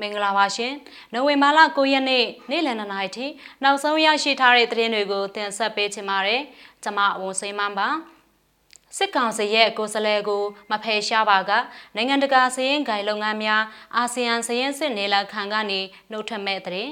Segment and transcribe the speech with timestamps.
[0.00, 0.72] မင်္ဂလာပါရှင်။
[1.12, 3.26] နိုဝင်ဘာလ9ရက်နေ့နေ့လယ်2နာရီထိ
[3.62, 6.40] နောက်ဆုံးရရှိထားတဲ့သတင်းတွေကိုတင်ဆက်ပေးချင်ပါတယ်။
[6.82, 7.88] ကျွန်မဝန်စိမ်းမပါ။
[8.96, 11.52] စစ်ကောင်စီရဲ့ကိုယ်စားလှယ်ကိုမဖယ်ရှားပါက
[11.94, 13.62] နိုင်ငံတကာစည်ရင်ဂိုင်လုပ်ငန်းများ
[13.96, 15.80] အာဆီယံစည်ရင်စစ်နေလာခံကနေ
[16.10, 16.88] နှုတ်ထွက်မဲ့တဲ့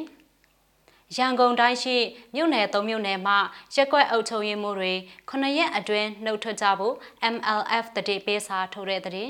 [1.16, 1.96] ရန်ကုန်တိုင်းရှိ
[2.34, 3.34] မြို့နယ်၃မြို့နယ်မှ
[3.74, 4.92] ရက်ကွက်အုပ်ချုပ်ရေးမှုတွေ
[5.30, 6.94] 9ရက်အတွင်းနှုတ်ထွက်ကြဖို့
[7.34, 9.28] MLF တတိပေးစာထုတ်တဲ့တဲ့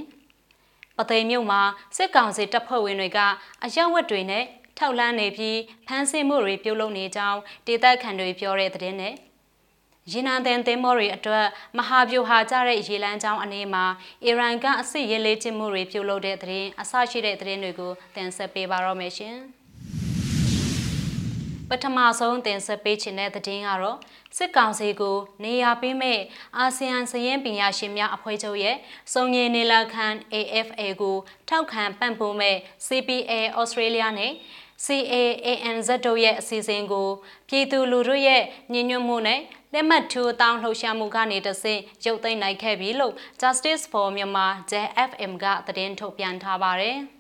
[1.01, 1.62] ပသိမ်မြို့မှာ
[1.96, 3.18] စစ်ကောင်စီတပ်ဖွဲ့ဝင်တွေက
[3.64, 4.45] အရက်ဝတ်တွေနဲ့
[4.79, 9.14] ထောက်လန်းနေပြီးဖမ်းဆီးမှုတွေပြုလုပ်နေကြောင်းဒေသခံတွေပြောတဲ့သတင်းနဲ့
[10.13, 11.46] ရေနံသင်သင်းမောတွေအတွက်
[11.79, 13.85] မဟာဗျူဟာကြတဲ့ရေလန်းချောင်းအနေမှာ
[14.25, 19.39] အီရန်ကအစစ်ရေးလေ့ကျင့်မှုတွေပြုလုပ်တဲ့သတင်းအဆရှိတဲ့သတင်းတွေကိုတင်ဆက်ပေးပါရမယ်ရှင်။
[21.70, 23.98] ပထမဆုံးတင်ဆက်ပေးခြင်းတဲ့သတင်းကတော့
[24.36, 26.20] စစ်ကောင်စီကိုနေရာပေးမဲ့
[26.56, 28.76] အာဆီယံစရင်ပညာရှင်များအဖွဲ့ချုပ်ရဲ့
[29.12, 31.16] စုံငင်နေလာခန် AFA ကို
[31.48, 34.33] ထောက်ခံပံ့ပိုးမဲ့ CPA Australia နဲ့
[34.86, 37.08] CAANZ တို့ရဲ့အစီအစဉ်ကို
[37.48, 39.40] ပြည်သူလူထုရဲ့ညှဉ်းညွတ်မှုနဲ့
[39.72, 46.98] လက်မှတ်ထိုးတောင်းလှုပ်ရှားမှုကနေတဆင့်ရုပ်သိမ်းနိုင်ခဲ့ပြီလို့ Justice for Myanmar JFM ကသတင်းထုတ်ပြန်ထားပါတယ်။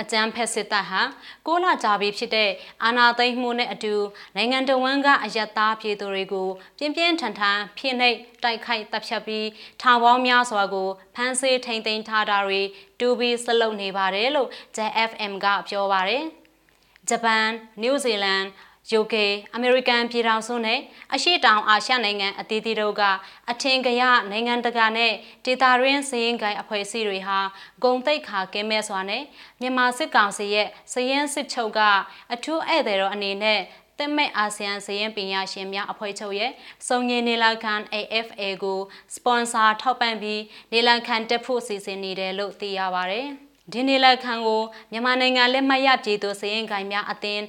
[0.00, 1.02] အကြမ်းဖက်စစ်တပ်ဟာ
[1.46, 2.50] ကိုလာကြပြီးဖြစ်တဲ့
[2.84, 3.94] အာဏာသိမ်းမှုနဲ့အတူ
[4.36, 9.46] နိုင်ငံတော်ဝန်ကအယက်သားပြည်သူတွေကိုပြင်းပြင်းထန်ထန်ဖိနှိပ်တိုက်ခိုက်တပ်ဖြတ်ပြီး
[9.82, 12.60] ထောင်ပေါင်းများစွာကိုဖမ်းဆီးထိန်သိမ်းထားတာတွေ
[13.00, 16.24] တူပြီးဆက်လုပ်နေပါတယ်လို့ JFM ကပြောပါတယ်။
[17.08, 17.44] ဂျပန်၊
[17.82, 18.42] နယူးဇီလန်
[18.98, 19.14] UK
[19.54, 20.78] အမေရိကန်ပြည်ထောင်စုနဲ့
[21.14, 23.02] အရှေ့တောင်အာရှနိုင်ငံအသီးသီးတို့က
[23.50, 25.12] အထင်ကရနိုင်ငံတကာနဲ့
[25.44, 27.38] ဒေသတွင်းစည်ရင်ကိုင်အဖွဲ့အစည်းတွေဟာ
[27.82, 29.22] ဂုံတိတ်ခါကင်းမဲ့စွာနဲ့
[29.60, 31.80] မြန်မာစစ်ကောင်စီရဲ့စည်ရင်စစ်ချုပ်က
[32.32, 33.60] အထူးဧည့်သည်တော်အနေနဲ့
[33.98, 36.52] တက်မဲ့အာဆီယံစည်ရင်ပညာရှင်များအဖွဲ့ချုပ်ရဲ့
[36.88, 38.80] စုံငင်နေလာခံ AFA ကို
[39.14, 43.22] စပွန်ဆာထောက်ပံ့ပြီးနေလာခံတက်ဖို့စီစဉ်နေတယ်လို့သိရပါဗျ။
[43.72, 47.44] ဒီနေလက်ခံကိုမြန်မာနိုင်ငံလက်မှတ်ရပြည်သူစည်ရင်ကိုင်များအသင်း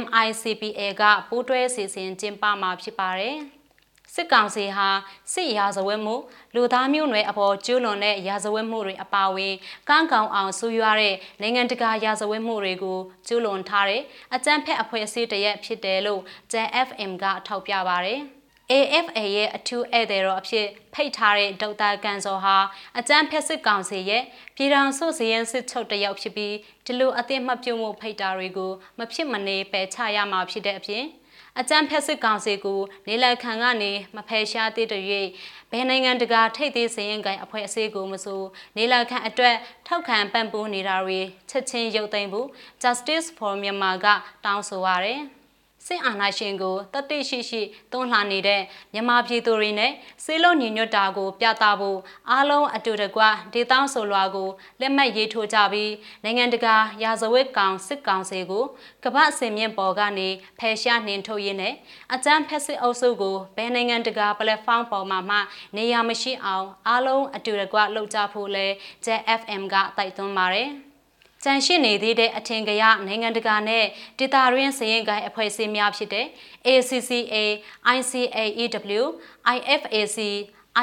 [0.00, 3.36] MICPA ကပူးတွဲစီစဉ်ကျင်းပမှာဖြစ်ပါတယ်။
[4.14, 4.88] စစ်ကောင်စီဟာ
[5.32, 6.14] စစ်ရာဇဝတ်မှု
[6.54, 9.54] လူသားမျိုးနွယ်အပေါ်ကျူးလွန်တဲ့ရာဇဝတ်မှုတွေအပါအဝင်
[9.88, 14.02] ကန့်ကောင်အောင်ဆူရွားတဲ့နိုင်ငံတကာရာဇဝတ်မှုတွေကိုကျူးလွန်ထားတဲ့
[14.34, 18.22] အကြမ်းဖက်အဖွဲ့အစည်းတရက်ဖြစ်တယ်လို့ JFM ကထောက်ပြပါတယ်။
[18.72, 22.56] AFA ရဲ့အထူးဧည့်သည်တော်အဖြစ်ဖိတ်ထားတဲ့ဒေါက်တာကန်စောဟာ
[22.98, 24.22] အကြမ်းဖက်စစ်ကောင်စီရဲ့
[24.56, 26.54] ပြည်ထောင်စုစည်ရင်စစ်ချုပ်တယောက်ဖြစ်ပြီး
[26.86, 31.04] ဒီလိုအသင့်မှတ်ပြုမှုဖိတ်တာတွေကိုမဖြစ်မနေပယ်ချရမှာဖြစ်တဲ့အပြင်
[31.60, 35.02] အကြမ်းဖက်စစ်ကောင်စီကိုနေလက်ခံကနေမဖယ်ရှားသေးတဲ့၍
[35.70, 38.42] ဘယ်နိုင်ငံတကာထိပ်သေးစရင်ကိုင်အဖွဲ့အစည်းကိုမဆို
[38.76, 39.56] နေလက်ခံအတွက်
[39.86, 42.48] ထောက်ခံပံ့ပိုးနေတာတွေချက်ချင်းရုပ်သိမ်းဖို့
[42.82, 44.06] Justice for Myanmar က
[44.44, 45.41] တောင်းဆိုပါရယ်
[45.86, 47.62] စစ်အာဏာရှင်ကိုတတိရှိရှိ
[47.92, 48.62] တွန်းလှန်နေတဲ့
[48.92, 49.92] မြန်မာပြည်သူတွေနဲ့
[50.24, 51.98] စေလုံးညီညွတ်တာကို ပြသဖို့
[52.30, 53.22] အားလုံးအတူတကွ
[53.52, 54.48] ဒေသဆိုလွာကို
[54.80, 55.92] လက်မှတ်ရေးထိုးကြပြီး
[56.24, 58.64] နိုင်ငံတကာရာဇဝတ်ကောင်စစ်ကောင်စီကို
[59.04, 60.28] ကမ္ဘာစင်မြင့်ပေါ်ကနေ
[60.58, 61.74] ဖယ်ရှားနှင်ထုတ်ရင်းနဲ့
[62.14, 65.38] အကြမ်းဖက်စစ်အုပ်စုကိုဘယ်နိုင်ငံတကာပလက်ဖောင်းပေါ်မှာမှ
[65.76, 68.66] နေရာမရှိအောင်အားလုံးအတူတကွလှုပ်ကြဖို့လဲ
[69.04, 70.70] JFM ကတိုက်တွန်းပါတယ်။
[71.44, 73.84] ကြန့်ရှိနေသေးတဲ့အထင်ကရနိုင်ငံတကာနဲ့
[74.18, 76.26] ဒေတာရင်းစရင်ကိုင်းအဖွဲ့အစည်းများဖြစ်တဲ့
[76.66, 77.36] ACCA,
[77.96, 79.02] ICAEW,
[79.56, 80.18] IFAC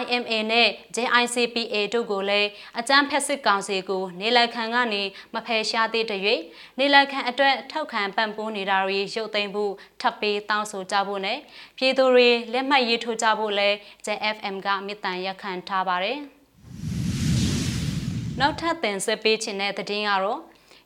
[0.02, 2.50] IMA နဲ့ JICPA တို့ကိုလည်း
[2.80, 5.04] အကြမ်းဖက်စစ်ကောင်စီကိုနေလက်ခံကနေ
[5.34, 6.22] မဖယ်ရှားသေးတဲ့၍
[6.80, 11.40] နေလက်ခံအတွက်ထောက်ခံပံ့ပိုးနေတာတွေရုပ်သိမ်းဖို့ထပ်ပြီးတောင်းဆိုကြဖို့နဲ့
[11.78, 16.20] ပြည်သူတွေလက်မှတ်ရေးထိုးကြဖို့လည်း JFM ကမြစ်တန်ရက်ခံထားပါတယ်။
[18.42, 20.40] နောက်ထပ်တင်ဆက်ပေးခြင်းတဲ့သတင်းကတော့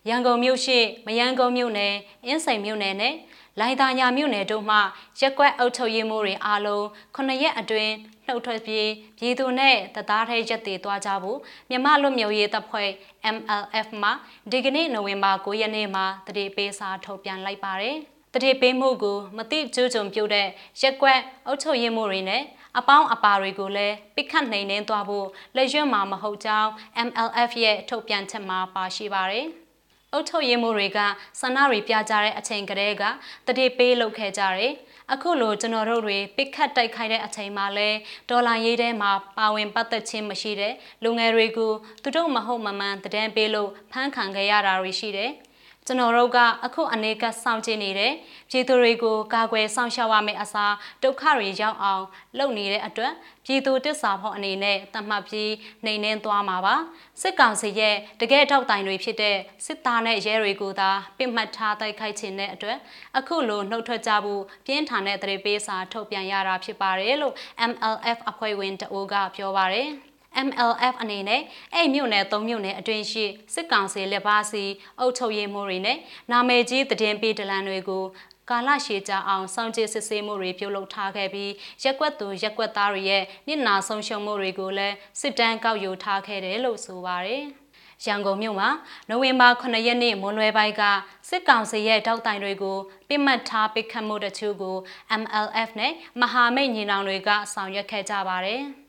[0.09, 1.94] ရန်ကုန်မြို့ရှိမယန်းကုန်းမြို့နယ်
[2.25, 3.16] အင်းစိန်မြို့နယ်နဲ့
[3.59, 4.78] လိုင်သာညာမြို့နယ်တို့မှ
[5.19, 6.84] ရက်ကွက်အုပ်ချုပ်ရေးမှုတွေအားလုံး
[7.16, 7.94] 9ရက်အတွင်း
[8.28, 12.90] နှုတ်ထွက်ပြီးပြည်သူနဲ့တသားထဲရက်တည်သွားကြဖို့မြမလွတ်မြို့ရေးတပ်ဖွဲ့
[13.36, 14.09] MLF မှ
[14.52, 17.97] ဒီကနေ့နိုဝင်ဘာ9ရက်နေ့မှာတတိပေးစာထုတ်ပြန်လိုက်ပါတယ်။
[18.34, 20.47] တတိပေးမှုကိုမတိကျုံကြုံပြုတ်တဲ့
[20.81, 22.42] ရက်ကွက်အုပ်ချုပ်ရေးမှုတွေနဲ့
[22.78, 26.70] အပေါင်းအပါတွေကိုလည်းပိတ်ခတ်နှိမ်နှင်းသွားဖို့လက်ရွံ့မှာမဟုတ်ကြောင်း
[27.08, 29.48] MLF ရဲ့ထုတ်ပြန်ချက်မှာပါရှိပါတယ်။
[30.14, 31.00] အုတ်ထုတ်ရေးမှုတွေက
[31.40, 33.04] ဆန္ဒတွေပြကြတဲ့အချိန်ကလေးက
[33.48, 34.74] တတိပေးလုပ်ခဲ့ကြတယ်။
[35.14, 37.90] အခုလိုကျွန်တော်တို့တွေပိတ်ခတ်တိုက်ခိုက်တဲ့အချိန်မှာလဲ
[38.30, 40.74] ဒေါ်လာရေးထဲမှာပါဝင်ပတ်သက်ခြင်းမရှိတဲ့
[41.04, 41.74] လူငယ်တွေကို
[42.04, 45.31] သူတို့မဟုတ်မမှန်တည်ပေးလို့ဖမ်းခံခဲ့ရတာတွေရှိတယ်။
[45.88, 48.13] ကျွန်တော်တို့ကအခုအနေကစောင့်ကြည့်နေတဲ့
[48.50, 52.03] ပြည်သူတွေကိုကာကွယ်စောင့်ရှောက်ရမယ့်အစားဒုက္ခတွေရောက်အောင်
[52.38, 53.13] လုပ်နေတဲ့အတွက်
[53.45, 55.51] ပြည်သူတစ္ဆာဖို့အနေနဲ့တတ်မှတ်ပြီး
[55.85, 56.75] နှိမ်နှင်းသွားမှာပါ
[57.21, 62.77] စစ်ကောင်စီရဲ့တကယ်ထောက်တိုင်တွေဖြစ်တဲ့စစ်သားနဲ့ရဲတွေကိုသာပြစ်မှတ်ထားတိုက်ခိုက်ခြင်းတဲ့အတွက်
[63.18, 67.33] အခုလိုနှုတ်ထွက်ကြဖို့ပြင်းထန်တဲ့တရေပေးစာထုတ်ပြန်ရတာဖြစ်ပါတယ်လို့
[67.71, 70.12] MLF အဖွဲ့ဝင်တအိုးကပြောပါတယ်
[70.47, 71.41] MLF အနေနဲ့
[71.74, 74.63] အဲ့မြို့နယ်၃မြို့နယ်အတွင်းရှိစစ်ကောင်စီလက်ပါစီ
[75.00, 75.97] အုပ်ချုပ်ရေးမှုတွေနဲ့
[76.31, 78.03] နာမည်ကြီးတည်င်းပေးဒလန်တွေကို
[78.50, 81.51] ကာလရှည်ကြာအောင်စောင့်ကြည့်စစ်ဆေးမှုတွေပြုလုပ်ထားခဲ့ပြီး
[81.83, 87.44] ရက်ကွက်သူရက်ကွက်သားတွေရဲ့နစ်နာဆုံးရှုံးမှုတွေကိုလည်းစစ်တမ်းကောက်ယူထားခဲ့တယ်လို့ဆိုပါတယ်။
[88.06, 88.69] ရန်ကုန်မြို့မှာ
[89.09, 90.81] နိုဝင်ဘာ9ရက်နေ့မွန်းလွဲပိုင်းက
[91.30, 92.77] စစ်ကောင်စီရဲ့တောက်တိုင်တွေကို
[93.07, 94.77] ပြစ်မှတ်ထားပစ်ခတ်မှုတချို့ကို
[95.21, 98.63] MLF နဲ့မဟာမိတ်ညီနောင်တွေကဆောင်ရွက်ခဲ့ကြပါတယ်။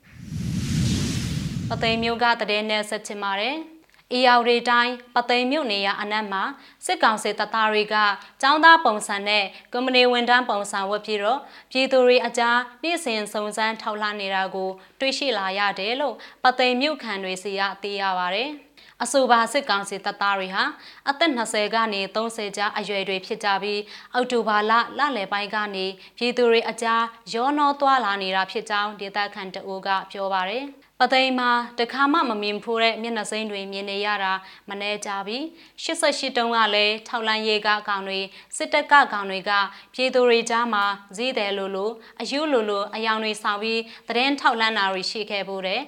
[1.71, 3.57] ပသိမ်မျိုးကတည်နဲ့ဆက်ချင်ပါတယ်။
[4.13, 6.43] အေယာရီတိုင်းပသိမ်မြို့နေရအနက်မှာ
[6.87, 7.97] စစ်ကောင်စီတပ်သားတွေက
[8.43, 11.41] ចောင်းသားပုံစံနဲ့ကွန်မဏီဝန်တန်းပုံစံဝတ်ပြီးတော့
[11.71, 14.71] ပြည်သူတွေအကြားပြည်စင်စုံစမ်းထောက်လှမ်းနေတာကို
[15.01, 18.45] တွေ့ရှိလာရတယ်လို့ပသိမ်မြို့ခံတွေစီကသိရပါဗျ။
[19.03, 20.65] အဆိုပါစစ်ကောင်စီတပ်သားတွေဟာ
[21.11, 23.81] အသက်20ကနေ30ကြားအရွယ်တွေဖြစ်ကြပြီး
[24.15, 25.87] အောက်တိုဘာလလလယ်ပိုင်းကနေ
[26.19, 27.03] ပြည်သူတွေအကြား
[27.35, 30.67] ရောနှောသွားလာနေတာဖြစ်ကြောင်းဒေသခံတအိုးကပြောပါရယ်။
[31.01, 31.51] ပသိမ်မှာ
[31.81, 34.33] တခါမှမမြင်ဖိုးတဲ့မျက်နှာစိမ်းတွေမြင်နေရတာ
[34.69, 35.39] မနှဲကြပြီ
[35.85, 38.21] 88တုန်းကလည်းထောက်လန်းရေးကကောင်တွေ
[38.57, 39.53] စစ်တပ်ကကောင်တွေက
[39.95, 40.85] ပြည်သူတွေကြားမှာ
[41.17, 45.81] ဈေးတယ်လို့လို့အယူလို့လို့အယောင်တွေဆောင်ပြီးသတင်းထောက်လန်းတာတွေရှိခဲ့ဖို့တဲ့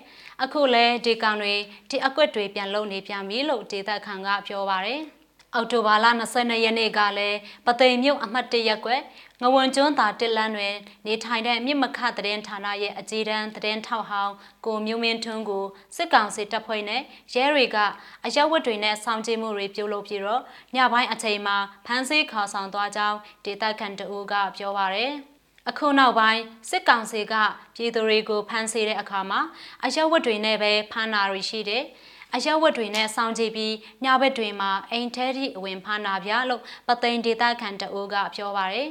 [0.42, 1.54] အခုလဲဒီကောင်တွေ
[1.90, 5.02] ဒီအကွက်တွေပြန်လုံနေပြန်ပြီလို့ဒေသခံကပြောပါတယ်
[5.54, 6.06] အော်တိုဘာလ
[6.36, 9.00] 22ရက်နေ့ကလည်းပသိမ်မြို့အမှတ်၁ရက်ကွယ်
[9.42, 10.74] ငဝွန်ကျွန်းသာတစ်လန်းတွင်
[11.06, 14.34] နေထိုင်တဲ့မြစ်မခသတင်းဌာနရဲ့အကြီးတန်းသတင်းထောက်ဟောင်း
[14.66, 15.64] ကိုမျိုးမင်းထွန်းကို
[15.96, 17.02] စစ်ကောင်စီတပ်ဖွဲ့နဲ့
[17.34, 17.76] ရဲတွေက
[18.26, 20.42] အရက်ဝတ်တွေနဲ့စောင့်ကြည့်မှုတွေပြုလုပ်ပြီးတော့
[20.76, 21.56] ညပိုင်းအချိန်မှာ
[21.86, 25.12] ဖမ်းဆီးခေါ်ဆောင်သွားကြောင်းဒေသခံတအူးကပြောပါရယ်
[25.70, 27.34] အခုနောက်ပိုင်းစစ်ကောင်စီက
[27.74, 29.40] ပြည်သူတွေကိုဖမ်းဆီးတဲ့အခါမှာ
[29.84, 31.84] အရက်ဝတ်တွေနဲ့ပဲဖမ်းနာတွေရှိတယ်
[32.34, 33.74] အရက်ဝတ်တွေနဲ့စောင့်ကြည့်ပြီး
[34.04, 38.90] ညဘက်တွေမှာအိမ်ထဲထိအဝင်ဖမ်းနာပြလို့ပသိမ်ဒေသခံတအူးကပြောပါရယ်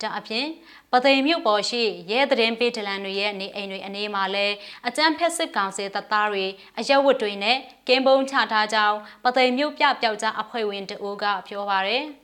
[0.00, 0.46] ဒါအပြင်
[0.92, 4.46] ပသိမ်မြို့ပေါ်ရှိရဲသတင်းပေးဒလန်တွေရဲ့နေအိမ်တွေအနေမှာလဲ
[4.86, 6.46] အကြမ်းဖက်စစ်ကောင်စီတပ်သားတွေ
[6.78, 7.58] အရက်ဝတ်တွေနဲ့
[7.88, 12.06] ကင်းပုံးချထားကြောင်းပသိမ်မြို့ပြပျောက်ကြားအဖွဲ့ဝင်တအိုးကပြောပါရယ်။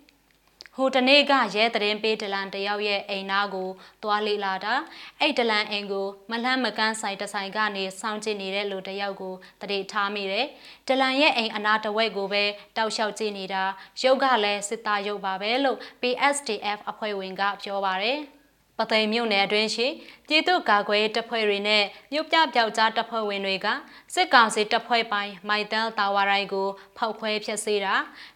[0.76, 3.68] ဟိုတနေ့ကရဲသတင်းပေးဒလန်တယောက်ရဲ့အိမ်နာကို
[4.02, 4.74] သွားလေလာတာ
[5.20, 10.46] အဲ့ဒလန်အိမ်ကိုမလှမ်းမကန်းဆိုင်တဆိုင်ကနေစောင့်ကြည့်နေတဲ့လူတယောက်ကိုတတိထားမိတယ်
[10.88, 12.44] ဒလန်ရဲ့အိမ်အနာတဝက်ကိုပဲ
[12.76, 13.64] တောက်လျှောက်ကြည့်နေတာ
[14.02, 18.39] ရုပ်ကလည်းစစ်သားရုပ်ပါပဲလို့ PSDF အဖွဲ့ဝင်ကပြောပါတယ်
[18.80, 19.86] ပသိမ်မြို့နယ်အတွင်းရှိ
[20.28, 23.66] ပြည်သူ့ကာကွယ်တပ်ဖွဲ့တွေနဲ့မြို့ပြပျောက်ကြားတပ်ဖွဲ့ဝင်တွေက
[24.14, 27.94] စစ်ကောင်စီတပ်ဖွဲ့ပိုင်းမိုက်တယ်တာဝါရိုင်ကိုဖောက်ခွဲဖျက်ဆီးတာ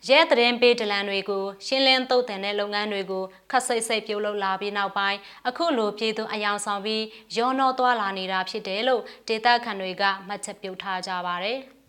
[0.09, 5.19] ရဲသတင်းပေးဒလန်တွေကိုရှင်းလင်းတုတ်တင်တဲ့လုပ်ငန်းတွေကိုခက်စိတ်စိတ်ပြုလုပ်လာပြီးနောက်ပိုင်း
[5.49, 7.05] အခုလိုပြည်သူအယောင်ဆောင်ပြီး
[7.37, 11.61] ရောနှောသွားလာနေတာဖြစ်တယ်လို့ဒေသခံတွေကမှတ်ချက်ပြုထားကြပါတယ်။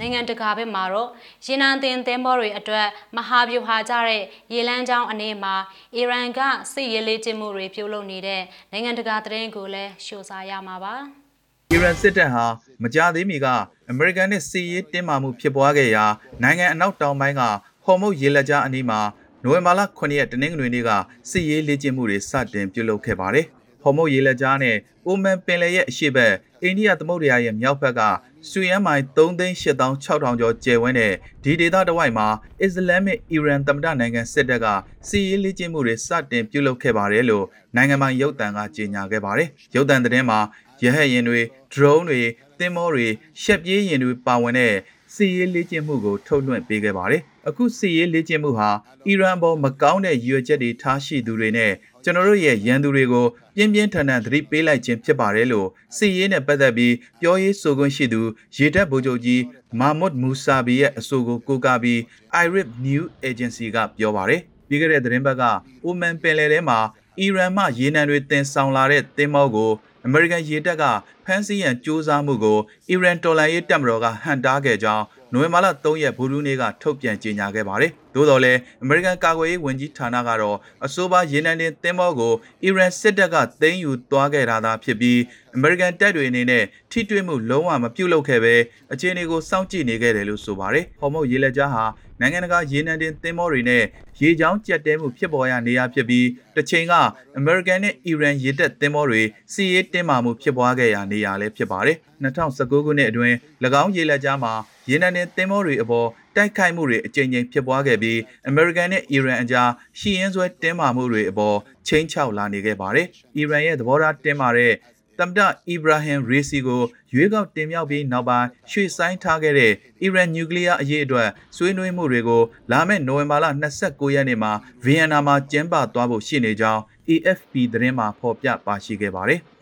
[0.00, 1.08] နိုင်ငံတကာဘက်မှာတော့
[1.46, 5.54] ရေနံတင်သင်းဘောတွေအတွက်မဟာဗျူဟာကြတဲ့ရေလန်းချောင်းအနေမှာ
[5.94, 6.40] အီရန်က
[6.72, 8.42] စစ်ရေးလေ့ကျင့်မှုတွေပြုလုပ်နေတဲ့
[8.72, 10.94] နိုင်ငံတကာသတင်းကိုလည်းရှုစားရမှာပါ။
[11.72, 12.44] အီရန်စစ်တပ်ဟာ
[12.82, 13.46] မကြသေးမီက
[13.90, 16.04] အမေရိကန်နဲ့စစ်ရေးတင်းမာမှုဖြစ်ပွားခဲ့ရာ
[16.42, 17.42] နိုင်ငံအနောက်တောင်ပိုင်းက
[17.84, 19.00] ဟော်မုတ်ရေလက်ကြားအနီးမှာ
[19.42, 20.90] နိုဝင်ဘာလ9ရက်တနင်္ဂနွေနေ့က
[21.30, 23.46] စစ်ရေးလေ့ကျင့်မှုတွေစတင်ပြုလုပ်ခဲ့ပါတယ်။
[23.82, 24.76] ဟော်မုတ်ရေလက်ကြားနဲ့
[25.06, 28.02] အိုမန်ပင်လယ်ရဲ့အရှေ့ဘက်အိန္ဒိယသမုဒ္ဒရာရဲ့မြောက်ဘက်က
[28.50, 31.12] စူယန်မိုင်3,8600ကျော်ကျယ်ဝန်းတဲ့
[31.44, 32.28] ဒီဒေသတစ်ဝိုက်မှာ
[32.62, 34.66] အစ္စလာမစ်အီရန်သမ္မတနိုင်ငံစစ်တပ်က
[35.08, 37.44] စီးရေးလေ့ကျင့်မှုတွေစတင်ပြုလုပ်ခဲ့ပါတယ်လို့
[37.76, 40.38] နိုင်ငံပိုင်ရုပ်သံကကြေညာခဲ့ပါတယ်။ရုပ်သံသတင်းမှာ
[40.82, 41.40] ရဟတ်ယာဉ်တွေ
[41.72, 42.22] drone တွေ
[42.58, 43.06] သင်္ဘောတွေ
[43.42, 44.74] ရှက်ပြေးယာဉ်တွေပါဝင်တဲ့
[45.14, 48.70] စီးရေးလေ့ကျင့်မှုကိုထုတ်လွှင့်ပေးခဲ့ပါတယ်။အခုစီးရေးလေ့ကျင့်မှုဟာ
[49.06, 51.72] အီရန်ပေါ်မကောင်းတဲ့ရည်ရွယ်ချက်တွေထားရှိသူတွေနဲ့
[52.04, 58.22] ကျွန်တော်တို့ရဲ့ရန်သူတွေကိုပြင်းပြင်းထန်ထန်သတိပေးလိုက်ခြင်းဖြစ်ပါတယ်လို့စီရေးနဲ့ပတ်သက်ပြီးပြောရေးဆိုခွင့်ရှိသူ
[58.56, 59.42] ရေတပ်ဗိုလ်ချုပ်ကြီး
[59.78, 61.98] မာမွတ်မူဆာဘီရဲ့အဆိုကိုကိုးကားပြီး
[62.44, 65.42] IRIB News Agency ကပြောပါတယ်ပြီးခဲ့တဲ့သတင်းပတ်က
[65.84, 66.78] အိုမန်ပင်လယ်ထဲမှာ
[67.20, 69.70] အီရန်မှရေနံတွေတင်ဆောင်လာတဲ့သင်္ဘောကို
[70.06, 70.84] အမေရိကန်ရေတပ်က
[71.24, 72.58] ဖမ်းဆီးရန်စ조사မှုကို
[72.90, 82.34] အီရန်တော်လှန်ရေးတပ်မတော်ကဟန်တားခဲ့ကြောင်းနိုဝင်ဘာလ3ရက်ဗုဒ္ဓနေ့ကထုတ်ပြန်ကြေညာခဲ့ပါတယ်။သို့တော်လည်းအမေရိကန်ကာကွယ်ရေးဝန်ကြီးဌာနကတော့အဆိုပါရေနံတင်သင်္ဘောကို
[82.64, 85.20] အီရန်စစ်တပ်ကသိမ်းယူသွားခဲ့တာသာဖြစ်ပြီး
[85.56, 88.54] အမေရိကန်တပ်တွေအနေနဲ့ထိတွေ့မှုလုံးဝမပြုတ်လုပ်ခဲ့ပဲ
[88.92, 91.84] အခြေအနေကိုစောင့်ကြည့်နေခဲ့တယ်လို့ဆိုပါတယ်။ဟော်မုတ်ရေလက်ကြားဟာ
[92.20, 93.82] နိုင်ငံတကာရေနံတင်သင်္ဘောတွေနဲ့
[94.20, 96.94] ရေချောင်းကြက်တဲမှုဖြစ်ပေါ်ရနေရဖြစ်ပြီးတစ်ချိန်က
[97.38, 103.34] အမေရိကန်နဲ့အီရန်ရေတပ်သင်္ဘောတွေစီးရေးတင်းမာမှုဖြစ်ပွားခဲ့ရနေရလည်းဖြစ်ပါတယ်2019ခုနှစ်အတွင်း၎
[103.82, 104.52] င်းရေလက်ကြားမှာ
[104.90, 108.18] ရေနံတင်သင်္ဘောတွေအပေါ်တိုက်ခိုက်မှုတွေအကြိမ်ကြိမ်ဖြစ်ပွားခဲ့ပြီး
[108.48, 111.56] အမေရိကန်နဲ့အီရန်အကြားရှီရင်ဆွဲတင်းမာမှုတွေအပေါ်
[111.88, 113.06] ချိန်ချောက်လာနေခဲ့ပါတယ်။
[113.36, 114.72] အီရန်ရဲ့သဘောထားတင်းမာတဲ့
[115.18, 116.82] သမ္မတအီဗရာဟင်ရေစီကို
[117.14, 122.42] ရွေးကောက်တင်မြှောက်ပြီးနောက်ပိုင်းရွှေ့ဆိုင်းထားခဲ့တဲ့အီရန်နျူကလ িয়ার အရေးအတွက်ဆွေးနွေးမှုတွေကို
[122.72, 123.46] လာမယ့်နိုဝင်ဘာလ
[123.80, 124.52] 29ရက်နေ့မှာ
[124.84, 129.42] ဗီယက်နာမှာကျင်းပသွားဖို့ရှိနေကြောင်း AFP သတင်းမှာဖော်ပြပါရှိခဲ့ပါတယ်။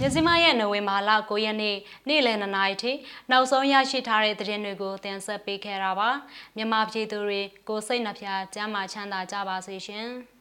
[0.00, 1.76] မြစည်းမရဲ့နိုဝင်ဘာလ9ရက်နေ့
[2.08, 2.92] နေ့လယ်2နာရီထိ
[3.30, 6.10] နောက်ဆုံးရရှိထားတဲ့သတင်းတွေကိုတင်ဆက်ပေးခဲ့တာပါ
[6.56, 10.08] မြန်မာပြည်သူတွေကိုစိတ်နှပြကျမ်းမာချမ်းသာကြပါစေရှင်။